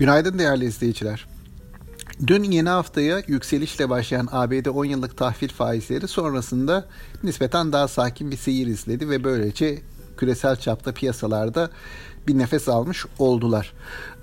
Günaydın 0.00 0.38
değerli 0.38 0.64
izleyiciler. 0.64 1.26
Dün 2.26 2.42
yeni 2.42 2.68
haftaya 2.68 3.22
yükselişle 3.26 3.88
başlayan 3.90 4.28
ABD 4.32 4.66
10 4.66 4.84
yıllık 4.84 5.16
tahvil 5.16 5.48
faizleri 5.48 6.08
sonrasında 6.08 6.84
nispeten 7.22 7.72
daha 7.72 7.88
sakin 7.88 8.30
bir 8.30 8.36
seyir 8.36 8.66
izledi 8.66 9.10
ve 9.10 9.24
böylece 9.24 9.78
küresel 10.16 10.56
çapta 10.56 10.92
piyasalarda 10.92 11.70
bir 12.28 12.38
nefes 12.38 12.68
almış 12.68 13.06
oldular. 13.18 13.72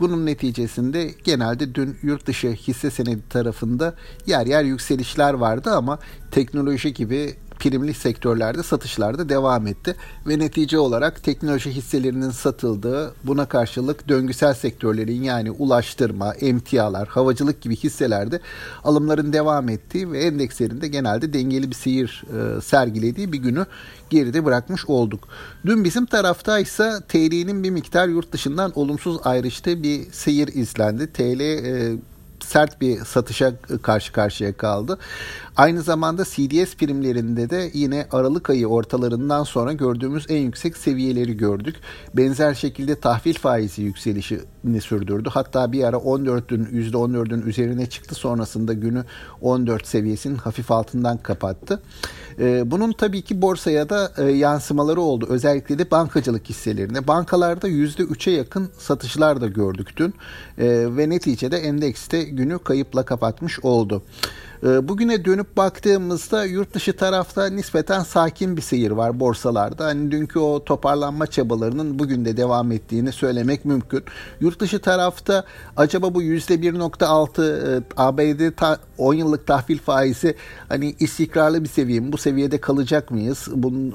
Bunun 0.00 0.26
neticesinde 0.26 1.14
genelde 1.24 1.74
dün 1.74 1.96
yurt 2.02 2.26
dışı 2.26 2.48
hisse 2.48 2.90
senedi 2.90 3.28
tarafında 3.28 3.94
yer 4.26 4.46
yer 4.46 4.64
yükselişler 4.64 5.34
vardı 5.34 5.70
ama 5.70 5.98
teknoloji 6.30 6.94
gibi 6.94 7.34
primli 7.58 7.94
sektörlerde 7.94 8.62
satışlarda 8.62 9.28
devam 9.28 9.66
etti 9.66 9.96
ve 10.26 10.38
netice 10.38 10.78
olarak 10.78 11.22
teknoloji 11.22 11.70
hisselerinin 11.70 12.30
satıldığı 12.30 13.14
buna 13.24 13.46
karşılık 13.46 14.08
döngüsel 14.08 14.54
sektörlerin 14.54 15.22
yani 15.22 15.50
ulaştırma, 15.50 16.34
emtialar, 16.34 17.08
havacılık 17.08 17.60
gibi 17.60 17.76
hisselerde 17.76 18.40
alımların 18.84 19.32
devam 19.32 19.68
ettiği 19.68 20.12
ve 20.12 20.18
endekslerinde 20.18 20.88
genelde 20.88 21.32
dengeli 21.32 21.70
bir 21.70 21.74
seyir 21.74 22.24
e, 22.36 22.60
sergilediği 22.60 23.32
bir 23.32 23.38
günü 23.38 23.66
geride 24.10 24.44
bırakmış 24.44 24.86
olduk. 24.86 25.28
Dün 25.66 25.84
bizim 25.84 26.06
tarafta 26.06 26.58
ise 26.58 26.92
TL'nin 27.08 27.62
bir 27.62 27.70
miktar 27.70 28.08
yurt 28.08 28.32
dışından 28.32 28.72
olumsuz 28.74 29.18
ayrıştığı 29.24 29.82
bir 29.82 30.12
seyir 30.12 30.48
izlendi. 30.48 31.12
TL 31.12 31.40
e, 31.40 31.96
sert 32.46 32.80
bir 32.80 33.04
satışa 33.04 33.52
karşı 33.82 34.12
karşıya 34.12 34.56
kaldı. 34.56 34.98
Aynı 35.56 35.82
zamanda 35.82 36.24
CDS 36.24 36.76
primlerinde 36.76 37.50
de 37.50 37.70
yine 37.74 38.06
Aralık 38.10 38.50
ayı 38.50 38.66
ortalarından 38.66 39.44
sonra 39.44 39.72
gördüğümüz 39.72 40.26
en 40.28 40.40
yüksek 40.40 40.76
seviyeleri 40.76 41.36
gördük. 41.36 41.76
Benzer 42.14 42.54
şekilde 42.54 43.00
tahvil 43.00 43.34
faizi 43.34 43.82
yükselişini 43.82 44.80
sürdürdü. 44.80 45.28
Hatta 45.32 45.72
bir 45.72 45.84
ara 45.84 45.96
14'ün 45.96 46.64
%14'ün 46.64 47.42
üzerine 47.42 47.86
çıktı. 47.86 48.14
Sonrasında 48.14 48.72
günü 48.72 49.04
14 49.40 49.86
seviyesinin 49.86 50.36
hafif 50.36 50.70
altından 50.70 51.18
kapattı. 51.18 51.82
Ee, 52.38 52.70
bunun 52.70 52.92
tabii 52.92 53.22
ki 53.22 53.42
borsaya 53.42 53.88
da 53.88 54.12
e, 54.18 54.22
yansımaları 54.22 55.00
oldu. 55.00 55.26
Özellikle 55.28 55.78
de 55.78 55.90
bankacılık 55.90 56.48
hisselerine. 56.50 57.06
Bankalarda 57.06 57.68
%3'e 57.68 58.32
yakın 58.32 58.68
satışlar 58.78 59.40
da 59.40 59.46
gördük 59.46 59.96
dün. 59.96 60.14
Ee, 60.58 60.86
ve 60.96 61.10
neticede 61.10 61.56
endekste 61.58 62.22
günü 62.22 62.58
kayıpla 62.58 63.04
kapatmış 63.04 63.60
oldu. 63.60 64.02
Ee, 64.66 64.88
bugüne 64.88 65.24
dönüp 65.24 65.56
baktığımızda 65.56 66.44
yurt 66.44 66.74
dışı 66.74 66.96
tarafta 66.96 67.46
nispeten 67.46 68.00
sakin 68.00 68.56
bir 68.56 68.62
seyir 68.62 68.90
var 68.90 69.20
borsalarda. 69.20 69.84
Hani 69.84 70.10
dünkü 70.10 70.38
o 70.38 70.64
toparlanma 70.64 71.26
çabalarının 71.26 71.98
bugün 71.98 72.24
de 72.24 72.36
devam 72.36 72.72
ettiğini 72.72 73.12
söylemek 73.12 73.64
mümkün. 73.64 74.04
Yurt 74.40 74.60
dışı 74.60 74.78
tarafta 74.78 75.44
acaba 75.76 76.14
bu 76.14 76.22
%1.6 76.22 77.78
e, 77.78 77.82
ABD 77.96 78.62
10 78.98 79.14
yıllık 79.14 79.46
tahvil 79.46 79.78
faizi 79.78 80.34
hani 80.68 80.94
istikrarlı 81.00 81.64
bir 81.64 81.68
seviye 81.68 82.00
mi? 82.00 82.12
Bu 82.12 82.18
seviyede 82.18 82.60
kalacak 82.60 83.10
mıyız? 83.10 83.48
Bunun 83.54 83.94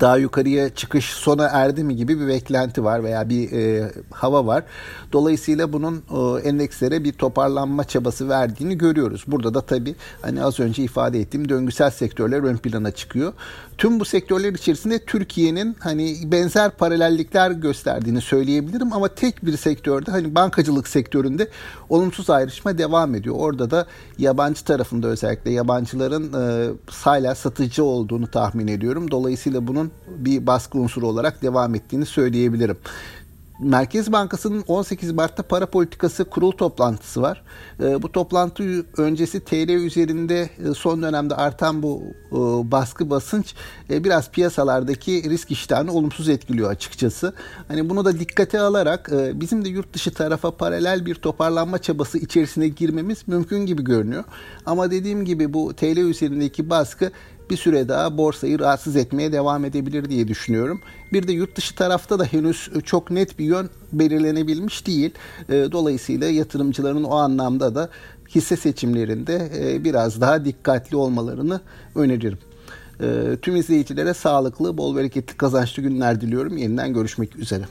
daha 0.00 0.16
yukarıya 0.16 0.74
çıkış 0.74 1.04
sona 1.04 1.44
erdi 1.46 1.84
mi 1.84 1.96
gibi 1.96 2.20
bir 2.20 2.28
beklenti 2.28 2.84
var 2.84 3.04
veya 3.04 3.28
bir 3.28 3.52
e, 3.52 3.90
hava 4.10 4.46
var. 4.46 4.64
Dolayısıyla 5.12 5.72
bunun 5.72 5.96
e, 5.96 6.48
endekslere 6.48 7.04
bir 7.04 7.12
toparlanma 7.12 7.84
çabası 7.84 8.28
verdiğini 8.28 8.78
görüyoruz. 8.78 9.24
Burada 9.26 9.54
da 9.54 9.60
tabii 9.60 9.94
hani 10.22 10.42
az 10.42 10.60
önce 10.60 10.82
ifade 10.82 11.20
ettiğim 11.20 11.48
döngüsel 11.48 11.90
sektörler 11.90 12.42
ön 12.42 12.56
plana 12.56 12.90
çıkıyor. 12.90 13.32
Tüm 13.78 14.00
bu 14.00 14.04
sektörler 14.04 14.52
içerisinde 14.52 15.04
Türkiye'nin 15.04 15.76
hani 15.80 16.16
benzer 16.24 16.70
paralellikler 16.70 17.50
gösterdiğini 17.50 18.20
söyleyebilirim 18.20 18.92
ama 18.92 19.08
tek 19.08 19.46
bir 19.46 19.56
sektörde 19.56 20.10
hani 20.10 20.34
bankacılık 20.34 20.88
sektöründe 20.88 21.48
olumsuz 21.88 22.30
ayrışma 22.30 22.78
devam 22.78 23.14
ediyor. 23.14 23.34
Orada 23.38 23.70
da 23.70 23.86
yabancı 24.18 24.64
tarafında 24.64 25.06
özellikle 25.06 25.50
yabancıların 25.50 26.32
e, 26.32 26.70
hala 26.90 27.34
satıcı 27.34 27.84
olduğunu 27.84 28.26
tahmin 28.26 28.68
ediyorum. 28.68 29.10
Dolayısıyla 29.10 29.66
bunun 29.76 29.92
bir 30.08 30.46
baskı 30.46 30.78
unsuru 30.78 31.06
olarak 31.06 31.42
devam 31.42 31.74
ettiğini 31.74 32.06
söyleyebilirim. 32.06 32.76
Merkez 33.60 34.12
Bankası'nın 34.12 34.64
18 34.68 35.12
Mart'ta 35.12 35.42
para 35.42 35.66
politikası 35.66 36.24
kurul 36.24 36.52
toplantısı 36.52 37.22
var. 37.22 37.42
E, 37.80 38.02
bu 38.02 38.12
toplantı 38.12 38.86
öncesi 38.96 39.44
TL 39.44 39.70
üzerinde 39.70 40.50
e, 40.70 40.74
son 40.74 41.02
dönemde 41.02 41.34
artan 41.34 41.82
bu 41.82 42.02
e, 42.32 42.36
baskı 42.70 43.10
basınç 43.10 43.54
e, 43.90 44.04
biraz 44.04 44.30
piyasalardaki 44.30 45.30
risk 45.30 45.50
iştahını 45.50 45.92
olumsuz 45.92 46.28
etkiliyor 46.28 46.70
açıkçası. 46.70 47.32
Hani 47.68 47.90
bunu 47.90 48.04
da 48.04 48.18
dikkate 48.18 48.60
alarak 48.60 49.10
bizim 49.34 49.64
de 49.64 49.68
yurt 49.68 49.94
dışı 49.94 50.14
tarafa 50.14 50.56
paralel 50.56 51.06
bir 51.06 51.14
toparlanma 51.14 51.78
çabası 51.78 52.18
içerisine 52.18 52.68
girmemiz 52.68 53.28
mümkün 53.28 53.66
gibi 53.66 53.84
görünüyor. 53.84 54.24
Ama 54.66 54.90
dediğim 54.90 55.24
gibi 55.24 55.52
bu 55.52 55.74
TL 55.74 55.98
üzerindeki 55.98 56.70
baskı 56.70 57.10
bir 57.50 57.56
süre 57.56 57.88
daha 57.88 58.18
borsayı 58.18 58.58
rahatsız 58.58 58.96
etmeye 58.96 59.32
devam 59.32 59.64
edebilir 59.64 60.10
diye 60.10 60.28
düşünüyorum. 60.28 60.80
Bir 61.12 61.28
de 61.28 61.32
yurt 61.32 61.56
dışı 61.56 61.74
tarafta 61.74 62.18
da 62.18 62.24
henüz 62.24 62.70
çok 62.84 63.10
net 63.10 63.38
bir 63.38 63.44
yön 63.44 63.70
belirlenebilmiş 63.92 64.86
değil. 64.86 65.10
Ee, 65.48 65.66
dolayısıyla 65.72 66.28
yatırımcıların 66.28 67.04
o 67.04 67.14
anlamda 67.14 67.74
da 67.74 67.88
hisse 68.34 68.56
seçimlerinde 68.56 69.50
e, 69.58 69.84
biraz 69.84 70.20
daha 70.20 70.44
dikkatli 70.44 70.96
olmalarını 70.96 71.60
öneririm. 71.94 72.38
Tüm 73.42 73.56
izleyicilere 73.56 74.14
sağlıklı, 74.14 74.78
bol 74.78 74.96
bereketli, 74.96 75.36
kazançlı 75.36 75.82
günler 75.82 76.20
diliyorum. 76.20 76.56
Yeniden 76.56 76.94
görüşmek 76.94 77.36
üzere. 77.36 77.64